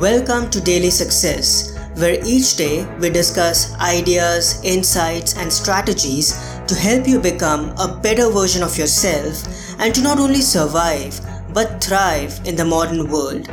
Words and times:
Welcome 0.00 0.50
to 0.50 0.60
Daily 0.60 0.90
Success, 0.90 1.78
where 1.94 2.18
each 2.26 2.56
day 2.56 2.84
we 2.98 3.10
discuss 3.10 3.72
ideas, 3.74 4.60
insights, 4.64 5.36
and 5.36 5.52
strategies 5.52 6.32
to 6.66 6.74
help 6.74 7.06
you 7.06 7.20
become 7.20 7.72
a 7.78 8.00
better 8.02 8.28
version 8.28 8.64
of 8.64 8.76
yourself 8.76 9.44
and 9.78 9.94
to 9.94 10.02
not 10.02 10.18
only 10.18 10.40
survive 10.40 11.20
but 11.52 11.82
thrive 11.82 12.40
in 12.44 12.56
the 12.56 12.64
modern 12.64 13.08
world. 13.08 13.48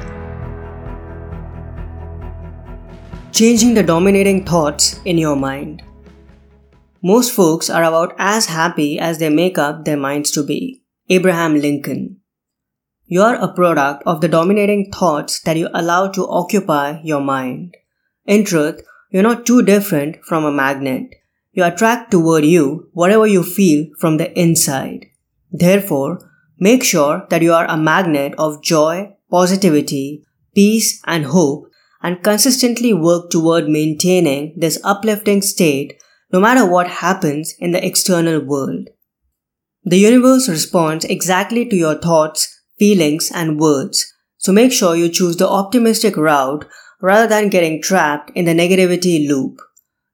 Changing 3.32 3.76
the 3.76 3.84
dominating 3.84 4.44
thoughts 4.44 5.00
in 5.06 5.20
your 5.20 5.36
mind. 5.36 5.84
Most 7.04 7.34
folks 7.34 7.70
are 7.70 7.84
about 7.84 8.16
as 8.18 8.48
happy 8.48 8.98
as 8.98 9.20
they 9.20 9.30
make 9.30 9.60
up 9.60 9.86
their 9.86 9.98
minds 9.98 10.32
to 10.32 10.44
be. 10.44 10.82
Abraham 11.08 11.62
Lincoln. 11.62 12.21
You 13.12 13.24
are 13.24 13.36
a 13.36 13.52
product 13.52 14.04
of 14.06 14.22
the 14.22 14.30
dominating 14.30 14.90
thoughts 14.90 15.42
that 15.42 15.58
you 15.58 15.68
allow 15.74 16.08
to 16.08 16.26
occupy 16.30 17.02
your 17.04 17.20
mind. 17.20 17.76
In 18.26 18.46
truth, 18.46 18.84
you're 19.10 19.22
not 19.22 19.46
too 19.46 19.64
different 19.64 20.24
from 20.24 20.46
a 20.46 20.52
magnet. 20.52 21.16
You 21.52 21.66
attract 21.66 22.12
toward 22.12 22.46
you 22.46 22.90
whatever 22.94 23.28
you 23.28 23.44
feel 23.44 23.88
from 24.00 24.16
the 24.16 24.32
inside. 24.40 25.08
Therefore, 25.52 26.26
make 26.58 26.86
sure 26.86 27.28
that 27.30 27.42
you 27.42 27.52
are 27.52 27.66
a 27.66 27.76
magnet 27.76 28.34
of 28.38 28.64
joy, 28.64 29.14
positivity, 29.30 30.24
peace, 30.56 31.02
and 31.06 31.26
hope, 31.26 31.70
and 32.02 32.24
consistently 32.24 32.94
work 32.94 33.30
toward 33.30 33.68
maintaining 33.68 34.54
this 34.56 34.80
uplifting 34.86 35.42
state 35.42 36.02
no 36.32 36.40
matter 36.40 36.66
what 36.66 36.88
happens 36.88 37.56
in 37.60 37.74
the 37.74 37.86
external 37.86 38.40
world. 38.40 38.88
The 39.84 40.00
universe 40.00 40.48
responds 40.48 41.04
exactly 41.04 41.66
to 41.66 41.76
your 41.76 41.96
thoughts 41.96 42.51
feelings, 42.82 43.32
and 43.32 43.60
words. 43.60 44.12
So 44.38 44.52
make 44.52 44.72
sure 44.74 44.96
you 44.96 45.08
choose 45.08 45.38
the 45.38 45.48
optimistic 45.48 46.18
route 46.18 46.66
rather 47.00 47.28
than 47.28 47.50
getting 47.50 47.80
trapped 47.80 48.32
in 48.34 48.46
the 48.46 48.56
negativity 48.56 49.28
loop. 49.28 49.62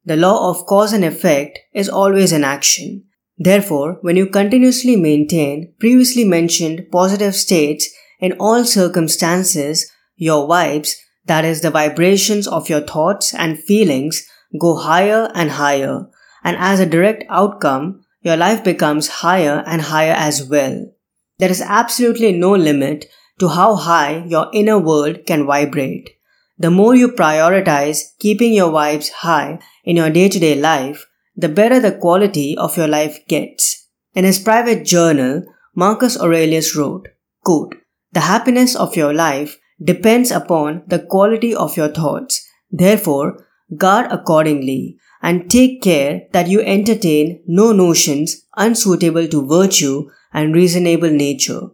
The 0.04 0.18
law 0.18 0.50
of 0.50 0.66
cause 0.66 0.92
and 0.92 1.06
effect 1.06 1.60
is 1.74 1.88
always 1.88 2.34
in 2.34 2.44
action. 2.44 3.06
Therefore, 3.38 4.00
when 4.02 4.18
you 4.18 4.28
continuously 4.28 4.98
maintain 4.98 5.74
previously 5.80 6.26
mentioned 6.26 6.88
positive 6.92 7.36
states 7.36 7.88
in 8.20 8.34
all 8.34 8.66
circumstances, 8.66 9.90
your 10.18 10.46
vibes, 10.50 10.96
that 11.26 11.46
is 11.46 11.62
the 11.62 11.72
vibrations 11.72 12.50
of 12.50 12.68
your 12.68 12.82
thoughts 12.82 13.34
and 13.34 13.64
feelings, 13.64 14.28
go 14.60 14.76
higher 14.76 15.32
and 15.34 15.52
higher. 15.52 16.06
And 16.44 16.58
as 16.58 16.82
a 16.82 16.86
direct 16.86 17.24
outcome, 17.30 18.04
your 18.22 18.36
life 18.36 18.62
becomes 18.62 19.08
higher 19.24 19.64
and 19.66 19.84
higher 19.84 20.16
as 20.18 20.44
well. 20.44 20.92
There 21.40 21.52
is 21.52 21.62
absolutely 21.62 22.32
no 22.32 22.52
limit 22.56 23.06
to 23.40 23.50
how 23.50 23.76
high 23.76 24.24
your 24.28 24.50
inner 24.54 24.80
world 24.80 25.26
can 25.28 25.46
vibrate. 25.46 26.10
The 26.58 26.72
more 26.72 26.96
you 26.96 27.10
prioritize 27.10 28.18
keeping 28.18 28.54
your 28.54 28.72
vibes 28.72 29.12
high 29.12 29.60
in 29.86 29.96
your 29.98 30.10
day 30.10 30.30
to 30.30 30.40
day 30.40 30.56
life, 30.56 31.06
the 31.36 31.50
better 31.50 31.80
the 31.80 31.92
quality 31.92 32.58
of 32.58 32.76
your 32.76 32.88
life 32.88 33.20
gets. 33.28 33.88
In 34.16 34.26
his 34.26 34.40
private 34.40 34.84
journal, 34.84 35.44
Marcus 35.76 36.20
Aurelius 36.20 36.76
wrote, 36.76 37.10
quote, 37.44 37.76
The 38.14 38.22
happiness 38.22 38.76
of 38.76 38.96
your 38.96 39.14
life 39.14 39.60
depends 39.84 40.32
upon 40.32 40.82
the 40.88 40.98
quality 40.98 41.54
of 41.54 41.78
your 41.78 41.90
thoughts. 41.90 42.44
Therefore, 42.72 43.46
guard 43.76 44.08
accordingly 44.12 44.98
and 45.22 45.52
take 45.52 45.84
care 45.84 46.24
that 46.32 46.48
you 46.48 46.62
entertain 46.62 47.44
no 47.46 47.72
notions 47.72 48.48
unsuitable 48.56 49.28
to 49.28 49.46
virtue 49.46 50.10
and 50.34 50.54
reasonable 50.54 51.10
nature. 51.10 51.68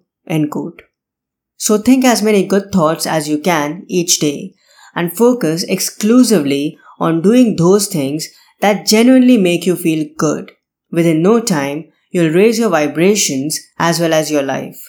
So 1.58 1.78
think 1.78 2.06
as 2.06 2.22
many 2.22 2.46
good 2.46 2.72
thoughts 2.72 3.06
as 3.06 3.30
you 3.30 3.38
can 3.38 3.86
each 3.88 4.20
day 4.20 4.56
and 4.96 5.16
focus 5.16 5.64
exclusively 5.64 6.78
on 7.00 7.22
doing 7.22 7.56
those 7.56 7.88
things 7.88 8.28
that 8.62 8.86
genuinely 8.86 9.38
make 9.38 9.66
you 9.66 9.76
feel 9.76 10.08
good. 10.18 10.52
Within 10.92 11.22
no 11.22 11.40
time, 11.40 11.92
you'll 12.12 12.34
raise 12.34 12.60
your 12.60 12.70
vibrations 12.70 13.60
as 13.80 14.00
well 14.00 14.14
as 14.14 14.32
your 14.32 14.44
life. 14.44 14.80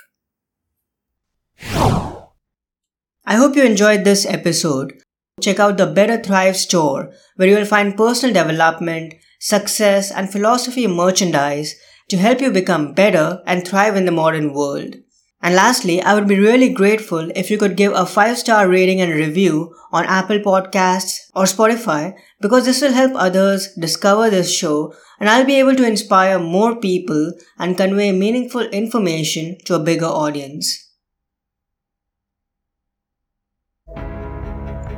I 3.27 3.37
hope 3.37 3.57
you 3.57 3.65
enjoyed 3.65 4.05
this 4.05 4.27
episode. 4.27 4.93
Check 5.41 5.59
out 5.59 5.79
the 5.79 5.87
Better 5.87 6.23
Thrive 6.23 6.57
store 6.57 7.13
where 7.37 7.49
you 7.49 7.57
will 7.57 7.65
find 7.65 7.97
personal 7.97 8.35
development, 8.35 9.15
success, 9.41 10.11
and 10.13 10.31
philosophy 10.31 10.87
merchandise 10.87 11.75
to 12.09 12.17
help 12.17 12.41
you 12.41 12.51
become 12.51 12.93
better 12.93 13.43
and 13.47 13.67
thrive 13.67 13.97
in 13.97 14.05
the 14.05 14.13
modern 14.13 14.53
world. 14.53 14.97
And 15.43 15.55
lastly, 15.55 16.01
I 16.01 16.15
would 16.15 16.27
be 16.27 16.39
really 16.39 16.71
grateful 16.71 17.31
if 17.37 17.51
you 17.51 17.59
could 17.59 17.77
give 17.77 17.93
a 17.93 18.07
5 18.07 18.39
star 18.39 18.67
rating 18.67 19.03
and 19.03 19.13
review 19.13 19.75
on 19.93 20.07
Apple 20.07 20.39
Podcasts 20.39 21.17
or 21.35 21.45
Spotify 21.45 22.15
because 22.41 22.65
this 22.65 22.81
will 22.81 22.95
help 22.95 23.13
others 23.15 23.69
discover 23.79 24.31
this 24.31 24.51
show 24.51 24.95
and 25.21 25.29
I'll 25.29 25.45
be 25.45 25.59
able 25.59 25.77
to 25.77 25.87
inspire 25.87 26.39
more 26.39 26.77
people 26.77 27.33
and 27.59 27.77
convey 27.77 28.11
meaningful 28.13 28.63
information 28.63 29.59
to 29.67 29.75
a 29.75 29.79
bigger 29.79 30.07
audience. 30.07 30.81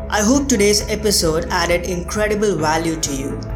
I 0.08 0.22
hope 0.22 0.48
today's 0.48 0.88
episode 0.88 1.46
added 1.50 1.86
incredible 1.86 2.54
value 2.54 2.96
to 3.00 3.14
you. 3.14 3.55